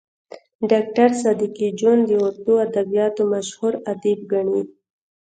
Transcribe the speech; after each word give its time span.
ډاکټر 0.71 1.09
صدیقي 1.23 1.67
جون 1.79 1.97
د 2.05 2.11
اردو 2.25 2.53
ادبياتو 2.65 3.23
مشهور 3.33 3.73
ادیب 3.91 4.19
ګڼي 4.31 4.61